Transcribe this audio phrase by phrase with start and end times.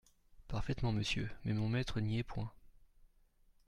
[0.47, 2.51] Parfaitement, monsieur, mais mon maître n’y est point.